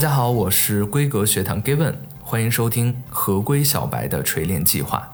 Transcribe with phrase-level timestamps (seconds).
[0.00, 1.92] 大家好，我是规格学堂 Given，
[2.22, 5.06] 欢迎收听合规小白的锤炼计划。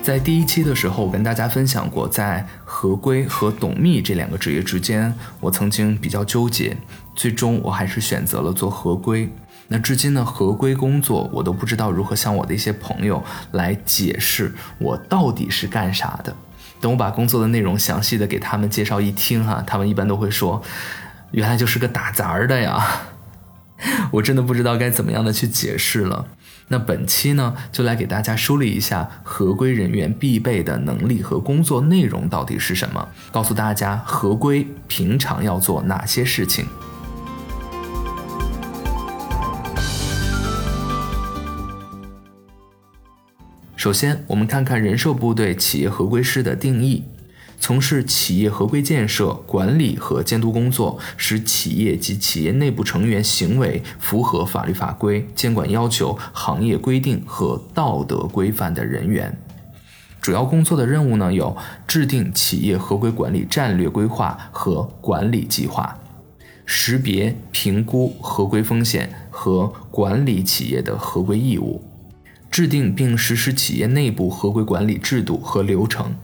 [0.00, 6.76] 在第一期的时候，我跟大家分享过，在合规和董秘这两个职业之间，我曾经比较纠结，
[7.16, 9.28] 最终我还是选择了做合规。
[9.72, 16.34] 那至今呢，合规工作我都不知道如何向我的一些朋友来解释我到底是干啥的。
[16.80, 20.60] 等我把工作的内容详细的给他们介绍一听哈，他们一般都会说，
[21.30, 22.84] 原来就是个打杂的呀。
[24.10, 26.26] 我真的不知道该怎么样的去解释了。
[26.68, 36.66] 那本期呢，就来给大家梳理一下合规人员必备的能力和工作内容到底是什么，告诉大家合规平常要做哪些事情。
[43.80, 47.02] 首先，我们看看人社部对企业合规师的定义：
[47.58, 59.34] 从事企业合规建设、管理和监督工作，使企业及企业内部成员行为符合法律法规、监管要求、行业规定和道德规范的人员。
[60.20, 61.56] 主要工作的任务呢，有
[61.88, 65.98] 制定企业合规管理战略规划和管理计划，
[66.66, 71.82] 识别、评估合规风险和管理企业的合规义务。
[72.50, 76.14] 制定并实施企业内部合规管理制度和流程，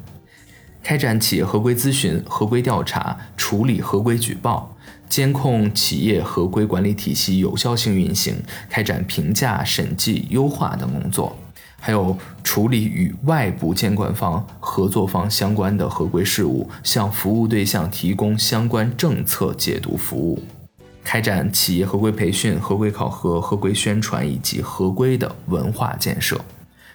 [0.83, 4.77] 开展企业合规咨询、合规调查、处理合规举报，
[5.09, 8.35] 监控企业合规管理体系有效性运行，
[8.69, 11.39] 开展评价、审计、优化等工作，
[11.79, 20.43] 还有处理与外部监管方、合作方相关的合规事务，向服务对象提供相关政策解读服务。
[21.07, 26.45] 开展企业合规培训、合规考核、合规宣传以及合规的文化建设。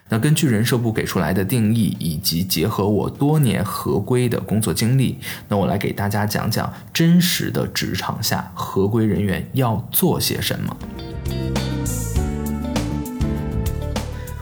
[0.09, 5.17] 那根据人社部给出来的定义，以及结合我多年合规的工作经历，
[5.47, 10.75] 那我来给大家讲讲真实的职场下合规人员要做些什么。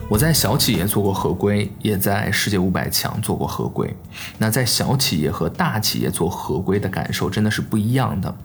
[0.09, 3.95] 我在小企业做过合规，也在世界五百强做过合规。
[4.39, 8.35] 那在小企业和大企业做合规的感受真的是不一样的。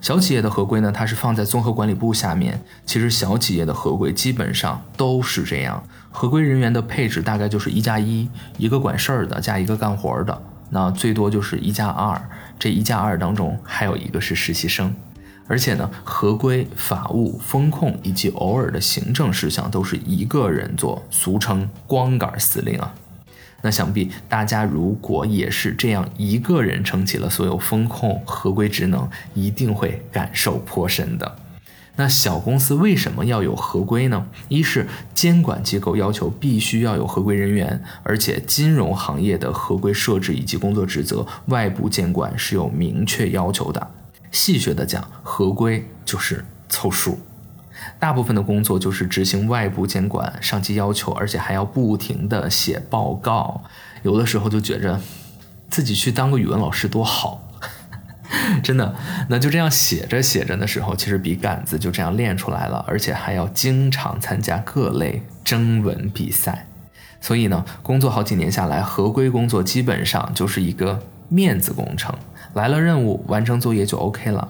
[0.00, 2.62] 小企业的合规呢，它是放在综合管理部下面。
[2.86, 12.20] 其实小企业的合规基本上都是这样，合规人员的配置大概就是一加一，一个管事儿的加一个干活的，那最多就是一加二。
[12.58, 14.94] 这一加二当中还有一个是实习生，
[15.48, 22.94] 而且呢，合规、法务、风控以及偶尔的行政事项都是一个人做，俗称光杆司令啊。
[23.62, 31.36] 那想必大家如果也是这样一个人撑起了所有风控合规职能，一定会感受颇深的。
[31.96, 34.28] 那小公司为什么要有合规呢？
[34.48, 43.90] 一是监管机构要求必须要有合规人员，而且金融行业的合规设置以及工作职责，外部监管是有明确要求的。
[44.30, 47.18] 戏谑的讲，合规就是凑数。
[47.98, 53.62] 大部分的工作就是执行外部监管、上级要求，而且还要不停的写报告。
[54.02, 55.00] 有的时候就觉着
[55.68, 57.50] 自己去当个语文老师多好，
[58.62, 58.94] 真的。
[59.28, 66.66] 那就这样写着写着的时候，其实笔杆子就这样练出来了，而且还要经常参加各类征文比赛。
[67.20, 72.14] 所以呢，工作好几年下来，合规工作基本上就是一个面子工程，
[72.54, 74.48] 来了任务，完成作业就 OK 了。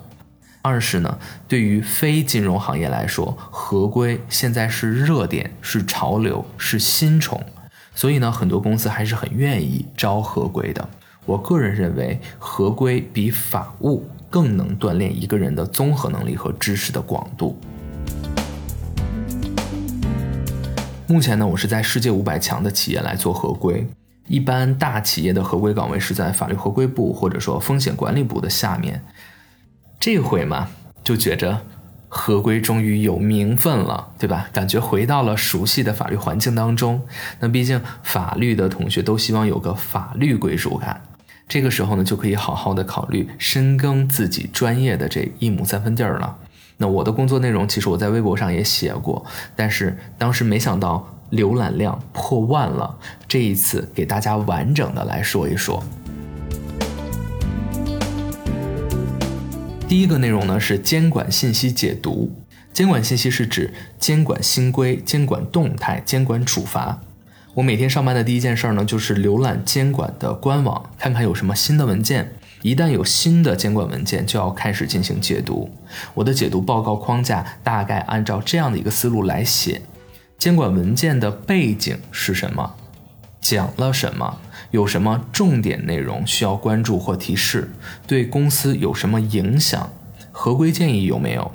[0.68, 1.18] 二是呢，
[1.48, 7.42] 对于非金融行业来说，合规现在是热点，是潮流，是新宠，
[7.94, 10.86] 所以呢，很多公司还是很愿意招合规的。
[11.24, 17.58] 我个人认为，合规比法务更能锻炼一个人的综合能力和知识的广度。
[21.06, 23.88] 目前呢，我是在世界五百强的企业来做合规，
[24.26, 29.02] 一般大企业的合规岗位是在法律合规部或者说风险管理部的下面。
[30.00, 30.68] 这回嘛，
[31.02, 31.60] 就觉着
[32.08, 34.48] 合规终于有名分了，对吧？
[34.52, 37.02] 感觉回到了熟悉的法律环境当中。
[37.40, 41.02] 那毕竟法律的同学都希望有个法律归属感，
[41.48, 46.36] 这个时候呢，就可以好好的考虑深耕自己专业的这一亩三分地儿了。
[46.76, 52.96] 那我的工作内容，其实我在微博上也写过，但是当时没想到浏览量破万了。
[53.26, 55.82] 这一次给大家完整的来说一说。
[59.88, 62.30] 第一个内容呢是监管信息解读。
[62.74, 67.00] 监管信息是指监管新规、监管动态、监管处罚。
[67.54, 72.34] 我每天上班的第一件事儿呢就是浏览监管的官网，看看有什么新的文件。
[72.60, 75.70] 一旦有新的监管文件，就要开始进行解读。
[76.12, 79.80] 我的解读报告框架大概按照这样的一个思路来写：
[80.36, 82.74] 监管文件的背景是什么？
[83.40, 84.38] 讲了什么？
[84.70, 87.70] 有什么重点内容需要关注或提示？
[88.06, 89.90] 对公司有什么影响？
[90.30, 91.50] 合规建议有没有？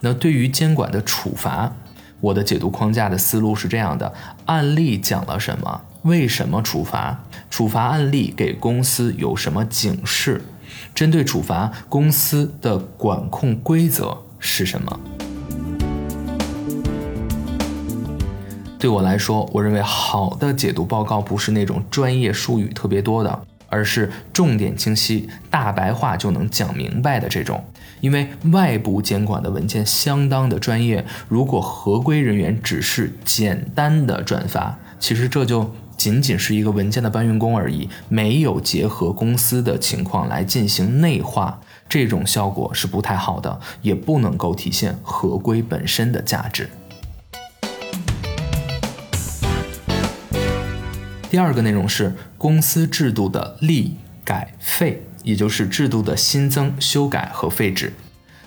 [0.00, 1.74] 那对于监管的处罚，
[2.20, 4.12] 我的解读框架的思路是这样的：
[4.46, 5.82] 案例讲了什么？
[6.02, 7.24] 为什么处罚？
[7.50, 10.42] 处罚案例给公司有什么警示？
[10.94, 15.00] 针对处罚，公司的管控规则是什么？
[18.82, 27.64] 对我来说，我认为好的解读报告不是那种专业术语特别多的，而是重点清晰、大白话就能讲明白的这种。
[28.00, 46.68] 因为外部监管的文件相当的专业，如果合规人员只是简单的转发，其实这就仅仅是一个文件的搬运工而已，没有结合公司的情况来进行内化，这种效果是不太好的，也不能够体现合规本身的价值。
[51.32, 57.94] 第二个内容是公司制度的立改废，也就是制度的新增、修改和废止。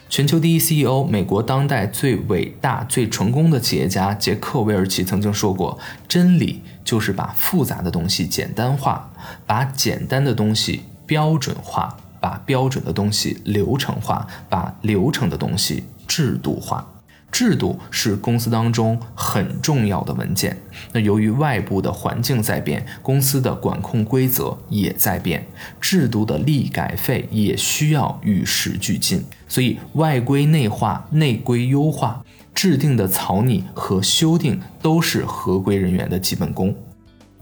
[0.07, 9.11] 全球第一 CEO、美国当代最伟大、最成功的企业家杰克·韦尔奇曾经说过：“真理就是把复杂的东西简单化，
[9.47, 16.88] 把简单的东西标准化，把标准的东西流程化，把流程的东西制度化。”
[17.35, 20.55] 制度是公司当中很重要的文件。
[20.93, 25.45] 那由于外部的环境在变，公司的管控规则也在变，
[25.81, 29.21] 制度的立改废也需要与时俱进。
[29.49, 32.23] 所以，外规内化、内规优化、
[32.53, 36.73] 制定的草拟和修订都是合规人员的基本功。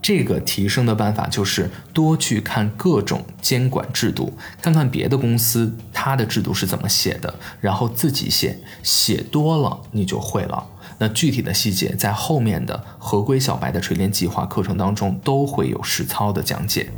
[0.03, 10.67] 这个提升的办法就是多去看各种监管制度，看看别的公司它的制度是怎么写的，然后自己写，写多了你就会了。
[10.97, 16.89] 那具体的细节在后面的合规小白的锤炼计划课程当中都会有实操的讲解。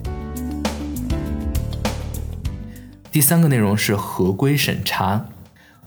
[3.11, 5.27] 第三个内容是合规审查。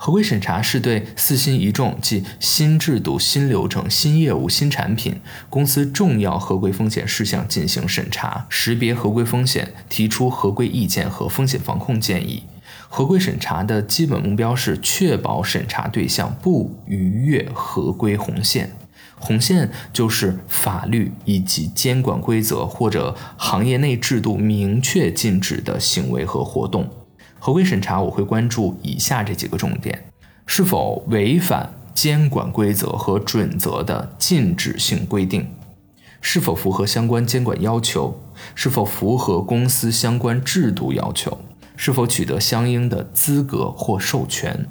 [0.00, 12.44] 合规审查是对四新一重，即新制度、新流程、新业务、新产品公司重要合规风险事项进行审查，识别合规风险，提出合规意见和风险防控建议。
[12.88, 18.72] 合规审查的基本目标是确保审查对象不逾越合规红线，
[19.18, 26.88] 红线就是法律以及监管规则或者行业内制度明确禁止的行为和活动。
[27.38, 30.10] 合规审查我会关注以下这几个重点：
[30.46, 35.42] 是否违反监管规则和准则的禁止性规定；
[36.20, 38.14] 是否符合相关监管要求；
[38.54, 41.38] 是否符合公司相关制度要求；
[41.76, 44.66] 是否取得相应的资格或授权；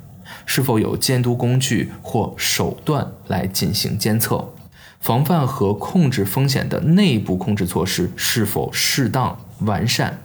[0.46, 4.54] 是否有监督工具或手段来进行监测；
[5.00, 10.20] 防范和控制风险的内部控制措施是否适当完善。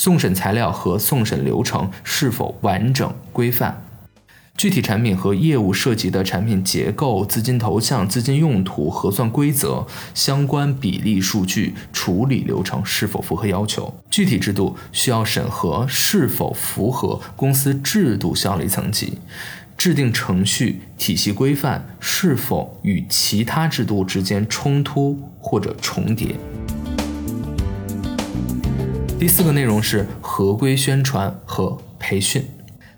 [0.00, 3.82] 送审材料和送审流程是否完整规范？
[4.56, 13.94] 具体产品和业务涉及的产品结构、资金投向、资金用途、核算规则、相关比例数据、处理流程是否符合要求？
[14.08, 19.18] 具体制度需要审核是否符合公司制度效力层级？
[19.76, 26.34] 制定程序体系规范是否与其他制度之间冲突或者重叠？
[29.20, 32.42] 第四个内容是合规宣传和培训。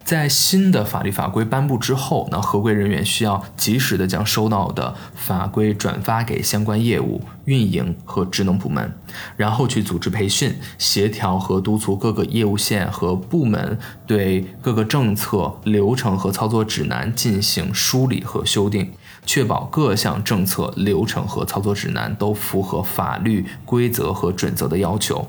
[0.04, 8.92] 在新的法律法规颁布之后，那合规人员需要及时的将收到的法规转发给相关业务、运营和职能部门，
[9.36, 13.76] 然后去组织培训，协调和督促各个业务线和部门
[14.06, 18.92] 对各个政策、流程和操作指南进行梳理和修订，
[19.26, 25.28] 确保各项政策、流程和操作指南都符合法律规则和准则的要求。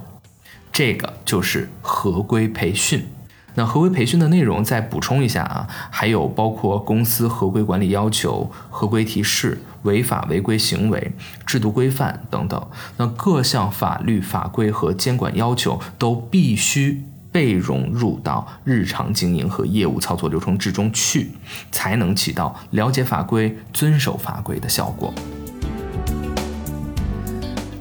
[0.73, 3.07] 这个就是合规培训。
[3.55, 11.11] 那合规培训的内容再补充一下啊，还有包括公司合规管理要求、合规提示、违法违规行为、
[11.45, 12.67] 制度规范等等。
[12.97, 21.29] 那各项法律法规和监管要求都必须被融入到日常经营和业务操作流程之中去，
[21.71, 25.13] 才能起到了解法规、遵守法规的效果。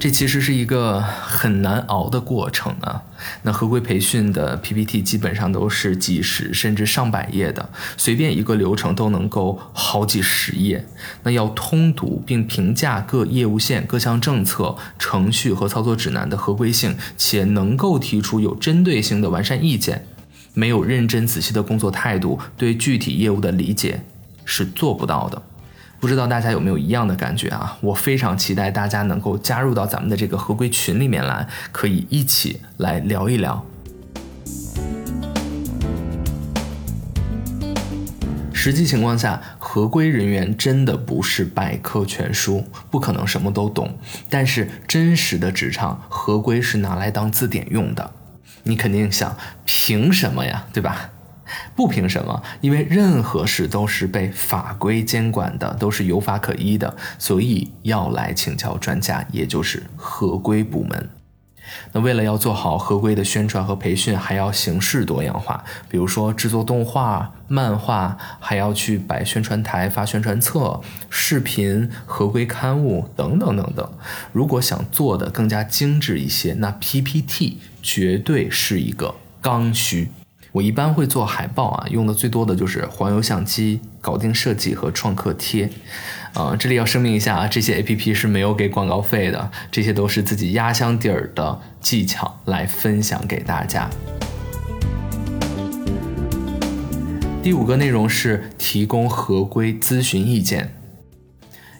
[0.03, 3.01] 这其实是一个很难熬的过程啊！
[3.43, 10.85] 那合规培训的 PPT 基本上都是几十甚至上百页的，随便一个流程都能够好几十页。
[11.23, 20.05] 那要通读并评价各业务线各项政策、程序和操作指南的合规性，且能够提出有针对性的完善意见，
[20.53, 24.03] 没有认真仔细的工作态度，对具体业务的理解
[24.45, 25.41] 是做不到的。
[26.03, 27.79] 不知道大家有没有一样的感觉啊？
[27.81, 33.65] 我非常期待大家能够加入到咱们的这个合规群里面来，可以一起来聊一聊。
[38.53, 43.97] 实际情况下，合规人员真的不是百科全书，不可能什么都懂。
[44.29, 48.11] 但是真实的职场合规是拿来当字典用的。
[48.65, 50.65] 你肯定想，凭什么呀？
[50.73, 51.11] 对吧？
[51.75, 61.11] 不凭什么，因为任何事都是被法规监管的，都是有法可依的，所以要来请教专家，也就是合规部门。
[61.93, 73.91] 那为了要做好合规的宣传和培训，还要形式多样化，比如说制作动画、漫画，还要去摆宣传台、发宣传册、视频、合规刊物等等等等。
[74.33, 80.09] 如果想做的更加精致一些，那 PPT 绝对是一个刚需。
[80.53, 85.71] 我一般会做海报啊，用的最多的就是黄油相机，搞定设计和创客贴。
[86.35, 93.89] 啊，这里要声明一下啊，这些 A P P 是没有给广告费的，这些都是自己压箱底儿的技巧来分享给大家。
[97.43, 100.75] 第五个内容是提供合规咨询意见。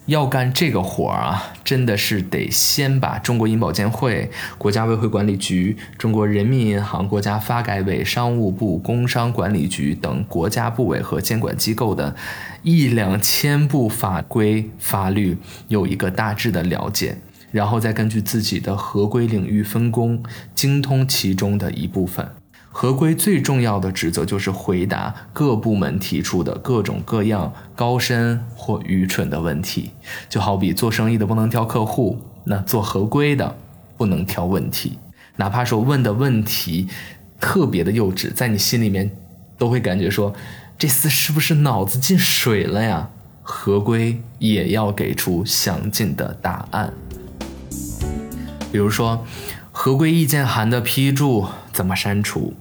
[0.07, 12.15] 要干这个活儿啊，真的是得先把中国银保监会、国家外汇管理局、中国人民银行、国家发改委、商务部、工商管理局等国家部委和监管机构的
[12.61, 15.37] 一两千部法规法律
[15.69, 17.17] 有一个大致的了解，
[17.51, 20.21] 然后再根据自己的合规领域分工，
[20.53, 22.27] 精通其中的一部分。
[22.75, 29.91] 合规最重要的职责就是回答各部门提出的各种各样高深或愚蠢的问题，
[30.27, 33.55] 就好比做生意的不能挑客户，那做合规的
[33.95, 34.97] 不能挑问题，
[35.35, 36.89] 哪怕说问的问题
[37.39, 39.11] 特别的幼稚，在你心里面
[39.55, 40.33] 都会感觉说
[40.75, 43.07] 这厮是不是脑子进水了呀？
[43.43, 46.91] 合规也要给出详尽的答案，
[48.71, 49.23] 比如说
[49.71, 52.55] 合规意见函的批注怎么删除。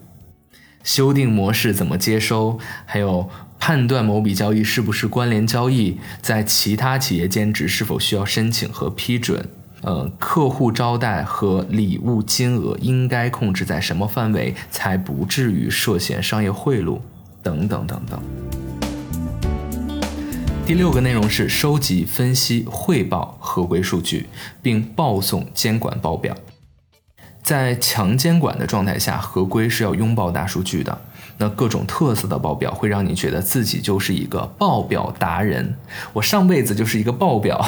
[0.82, 2.58] 修订模式怎么接收？
[2.84, 9.48] 还有判断某笔交易是不是关联交易，在其他企业兼职是否需要申请和批准？
[9.82, 17.00] 呃，客户招待和礼物金额应该控制在什么范围，才不至于涉嫌商业贿赂？
[17.42, 18.22] 等等等等。
[20.64, 24.28] 第六个内容是收集、分析、汇报合规数据，
[24.62, 26.36] 并报送监管报表。
[27.42, 30.96] 在强监管的状态下，合规是要拥抱大数据的。
[31.38, 35.74] 那各种特色的报表会让你觉得自己就是一个报表达人。
[36.12, 37.64] 我上辈子就是一个报表。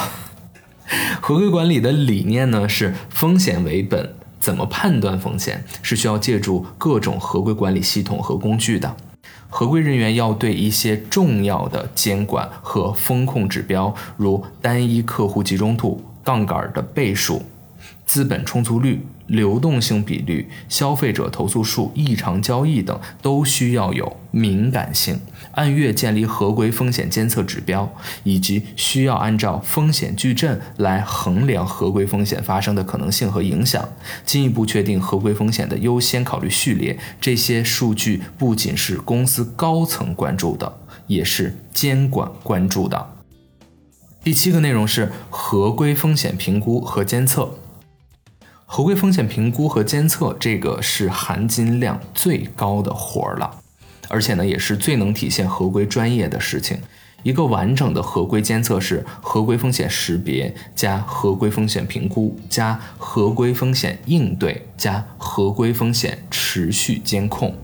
[1.19, 8.95] 合规管理的理念呢是风险为本，怎么判断风险是需要借助各种合规管理系统和工具的。
[9.49, 17.41] 合规人员要对一些重要的监管和风控指标，如单一客户集中度、杠杆的倍数。
[18.05, 25.19] 资本充足率、流动性比率、消费者投诉数、异常交易等，都需要有敏感性，
[25.53, 27.91] 按月建立合规风险监测指标，
[28.23, 33.89] 以及需要按照风险矩阵来衡量合规风险发生的可能性和影响，
[34.25, 36.97] 进一步确定合规风险的优先考虑序列。
[37.19, 40.77] 这些数据不仅是公司高层关注的，
[41.07, 43.13] 也是监管关注的。
[44.23, 47.59] 第七个内容是合规风险评估和监测。
[48.67, 53.59] 合规风险评估和监测，这个是含金量最高的活儿了，
[54.09, 56.79] 而且呢，也是最能体现合规专业的事情。
[57.21, 67.55] 一个完整的合规监测是合规风险识别加合规风险评估加合规风险应对加合规风险持续监控。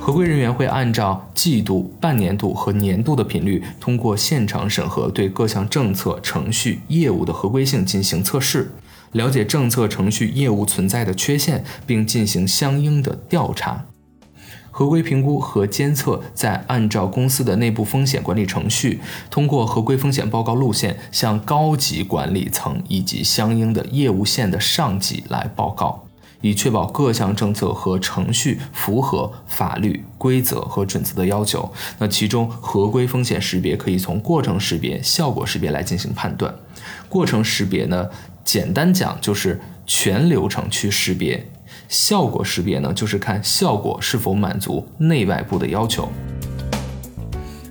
[0.00, 8.72] 合规人员会按照季度、半年度和年度的频率，通过现场审核，对各项政策、程序、业务的合规性进行测试。
[9.12, 13.86] 了解政策、程序、业务存在的缺陷，并进行相应的调查。
[14.74, 19.00] 合规评估和监测，在按照公司的内部风险管理程序，
[19.30, 26.06] 通过合规风险报告路线，向高级管理层以及相应的业务线的上级来报告，
[26.40, 31.70] 以确保各项政策和程序符合法律规则和准则的要求。
[31.98, 36.54] 那其中，合规风险识别可以从过程识别、效果识别来进行判断。
[37.10, 38.08] 过程识别呢？
[38.44, 41.46] 简单讲就是全流程去识别，
[41.88, 46.08] 效果识别呢就是看效果是否满足内外部的要求。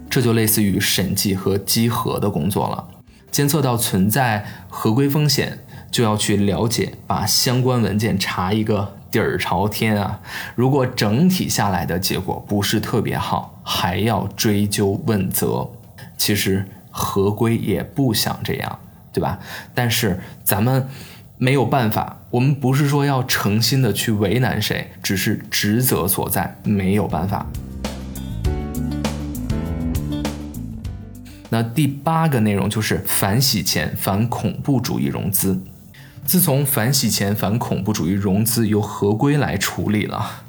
[0.10, 2.88] 这就类似于审计和稽核的工作了。
[3.32, 5.60] 监测到存在合规风险，
[5.90, 10.20] 就要去了解，把相关文件查一个底儿朝天啊。
[10.56, 15.70] 如果整体下来的结果不是特别好，还要追究问责。
[16.18, 16.66] 其实。
[16.94, 18.80] 合规也不想这样，
[19.12, 19.40] 对吧？
[19.74, 20.88] 但是咱们
[21.38, 27.46] 没有办法，我们不是说要诚心的去为难谁，只是职责所在，没有办法。
[31.50, 35.62] 那第八个内容就是反洗钱、反恐怖主义融资。
[36.24, 40.44] 自从反洗钱、反恐怖主义融资由合规来处理了，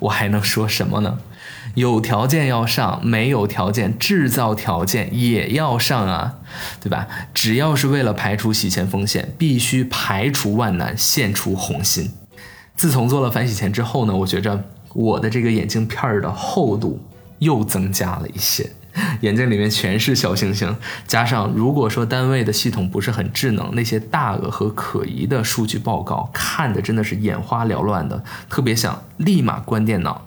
[0.00, 1.18] 我还能说什么呢？
[1.74, 6.36] 有条件要上，没有条件制造条件也要上啊，
[6.80, 7.06] 对吧？
[7.34, 12.12] 只要是为了排除洗钱风险，必须排除万难，献出红心。
[12.76, 17.00] 自从做了反洗钱之后呢，我觉着我的这个眼镜片儿的厚度
[17.40, 18.70] 又增加了一些。
[19.22, 20.76] 眼镜里面全是小星星，
[21.08, 30.24] 加上如果说单位的系统不是很智能，那些大额和可疑的数据报告看的真的是眼花缭乱的，特别想立马关电脑。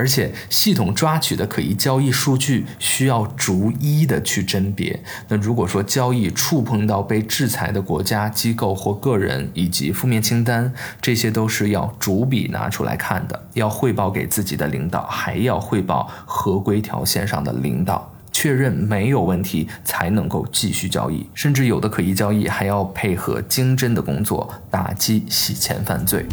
[0.00, 4.98] 而且系统抓取的可疑交易数据需要逐一的去甄别。
[5.28, 21.28] 那如果说交易触碰到被制裁的国家、机构或个人以及负面清单，这些都是要逐笔拿出来看的，要汇报给自己的领导，还要汇报合规条线上的领导，确认没有问题才能够继续交易。
[21.34, 26.24] 甚至有的可疑交易还要配合精侦的工作，打击洗钱犯罪。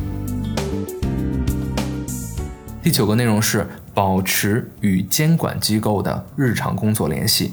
[2.88, 7.52] 第九个内容是保持与监管机构的日常工作联系。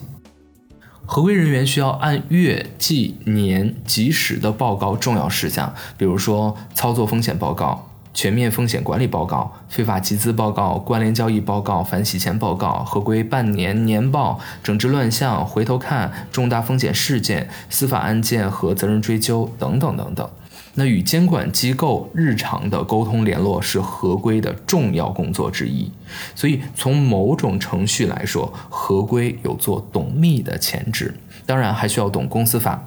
[1.04, 20.30] 合规人员需要按月、季、年及时的报告重要事项，比如说操作风险报告、全面风险管理报告、非法集资报告、关联交易报告、反洗钱报告、合规半年年报、整治乱象、回头看、重大风险事件、司法案件和责任追究等等等等。
[20.76, 25.90] 那与监管机构日常的沟通联络是合规的重要工作之一，
[26.34, 31.14] 所以从某种程序来说，合规有做董秘的潜质。
[31.46, 32.82] 当然还需要懂公司法。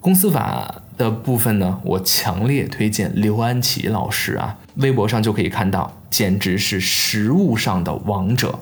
[0.00, 8.58] 公司法的部分呢，我强烈推荐刘安琪老师啊，微博上就可以看到，简直是实务上的王者。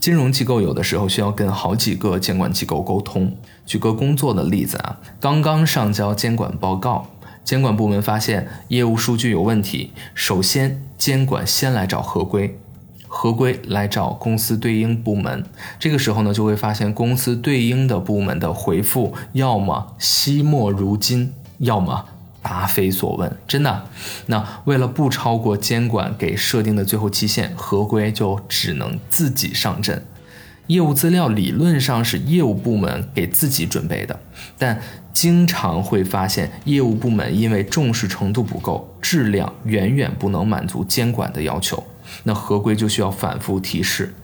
[0.00, 3.36] 金融机构有的时候需要跟好几个监管机构沟通。
[3.66, 7.08] 举个工作的例子啊，刚刚上交监管报告，
[7.44, 12.58] 监管部门发现业务数据有问题，首先监管先来找合规，
[13.06, 15.44] 合规来找公司对应部门。
[15.78, 22.04] 这个时候呢，就会发现公司对应的部门的回复，要么惜墨如金，要么
[22.42, 23.36] 答非所问。
[23.46, 23.86] 真的，
[24.26, 30.04] 那为了不超过监管给设定的最后期限，合规就只能自己上阵。
[30.68, 34.20] 业务资料理论上是业务部门给自己准备的，
[34.58, 34.78] 但
[35.14, 41.82] 经常会发现业务部门因为重视程度不够，质量远远不能满足监管的要求，
[42.24, 44.14] 那合规就需要反复提示，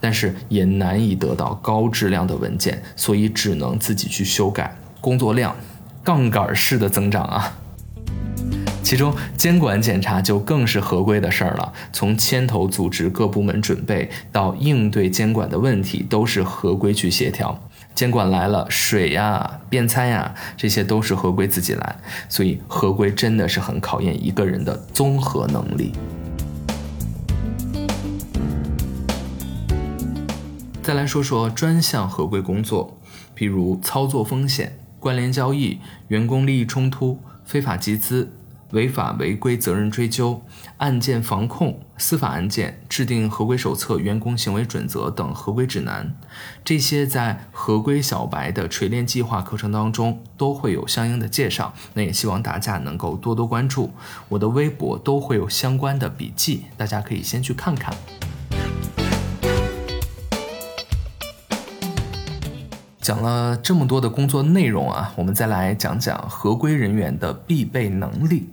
[0.00, 5.54] 但是也难以得到高质量的文件，所以只能自己去修改，工作量
[6.02, 7.58] 杠杆式的增长啊。
[8.82, 17.58] 其中监管检查就更是合规的事儿了，从牵头组织各部门准备到应对监管的问题，都是合规去协调。
[17.94, 21.96] 监管来了，水呀、变餐呀，这些都是合规自己来。
[22.28, 25.92] 所以合规真的是很考验一个人的综合能力。
[30.82, 32.98] 再来说说专项合规工作，
[33.34, 38.32] 比如操作风险、关联交易、员工利益冲突、非法集资。
[38.72, 40.42] 违法违规责任追究、
[40.78, 46.14] 案件防控、司法案件、制定合规手册、员工行为准则等合规指南，
[46.64, 51.72] 这些在合规小白的锤炼计划课程当中都会有相应的介绍。
[51.94, 53.92] 那也希望大家能够多多关注
[54.28, 57.94] 我的微博，都会有相关的笔记，大家可以先去看看。
[63.00, 68.48] 讲了这么多的工作内容啊，我们再来讲讲合规人员的必备能力。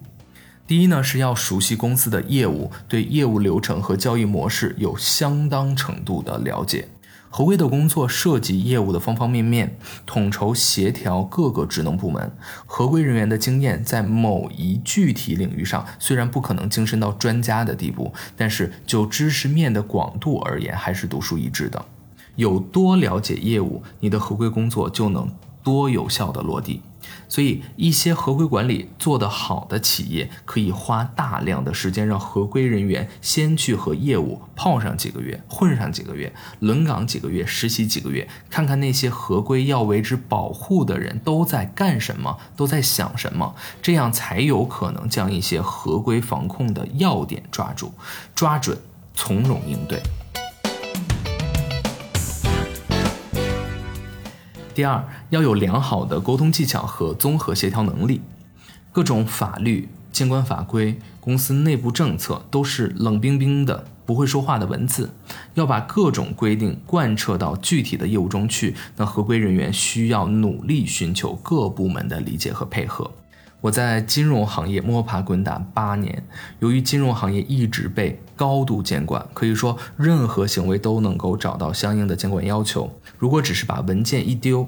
[0.70, 6.88] 第一呢，是要熟悉公司的业务，对业务流程和交易模式有相当程度的了解。
[7.32, 12.32] 合规的工作涉及业务的方方面面，统筹协调各个职能部门。
[12.68, 21.84] 合规人员的经验在某一具体领域上虽然不可能精深到专家的地步，但是就知识面的广度而言，还是独树一帜的。
[22.36, 25.28] 有多了解业务，你的合规工作就能
[25.64, 26.84] 多有效的落地。
[27.28, 47.94] 所以，一些合规管理做得好的企业，可以花大量的时间让合规人员先去和业务泡上几个月，混上几个月，轮岗几个月，实习几个月，看看那些合规要为之保护的人都在干什么，都在想什么，这样才有可能将一些合规防控的要点抓住、
[48.34, 48.78] 抓准，
[49.14, 50.02] 从容应对。
[54.74, 58.22] 第二，要有良好的沟通技巧和综合协调能力。
[58.92, 65.12] 各种法律、监管法规、公司内部政策都是冷冰冰的、不会说话的文字，
[65.54, 73.12] 要把各种规定贯彻到具体的业务中去，那合规人员需要努力寻求各部门的理解和配合。
[73.62, 76.24] 我在金融行业摸爬滚打八年，
[76.60, 82.90] 由于金融行业一直被高度监管，可以说任何行为都能够找到相应的监管要求。
[83.18, 84.66] 如果只是把文件一丢，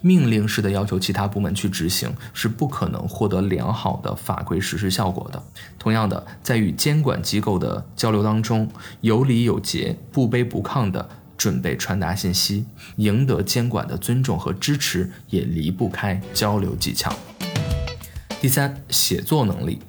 [0.00, 5.42] 命令式的要求其他部门去执行，是不可能获得良好的法规实施效果的。
[5.78, 8.66] 同样的，在与监管机构的交流当中，
[9.02, 12.64] 有礼有节、不卑不亢的准备传达信息，
[12.96, 17.14] 赢得监管的尊重和支持，也离不开交流技巧。
[18.40, 19.80] 第三，写作能力。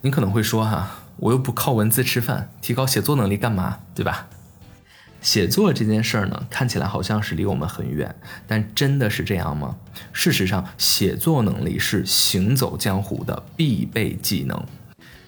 [0.00, 3.78] 你可能会说，哈，我又不靠文字吃饭，提高写作能力干嘛？
[3.94, 4.26] 对吧？
[5.22, 8.12] 写作这件事儿呢，看起来好像是离我们很远，
[8.48, 9.76] 但真的是这样吗？
[10.12, 14.60] 事实上，写作能力是行走江湖的必备技能。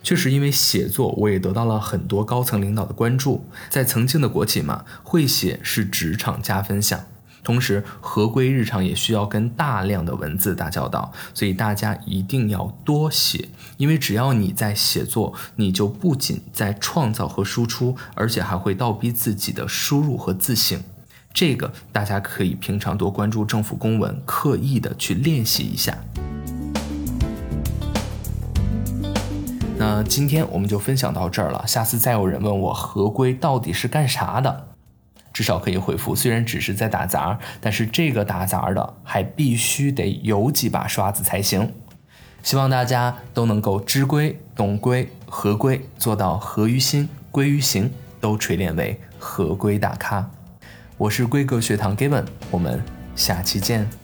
[0.02, 3.46] 确实，因为写作，我也得到了很多高层领导的关注。
[3.70, 7.04] 在曾经的国企嘛，会写是职场加分项。
[7.44, 13.48] 同时，合规日常也需要跟大量的文字打交道，所以大家一定要多写。
[13.76, 20.80] 因为只要你在写作，你就不仅在创造和输出，而且还会倒逼自己的输入和自省。
[21.34, 25.98] 这个大家可以平常多关注政府公文，刻意的去练习一下。
[29.78, 34.68] 那今天我们就分享到这儿了，下次再有人问我合规到底是干啥的？
[35.32, 41.72] 至少可以回复，虽然只是在打杂，但是这个打杂的还必须得有几把刷子才行。
[42.42, 47.90] 希望大家都能够知规、懂规、合规，做到合于心、归于行，
[48.20, 50.28] 都锤炼为合规大咖。
[50.98, 52.82] 我是规格学堂 Gaven 我们
[53.14, 54.01] 下期见。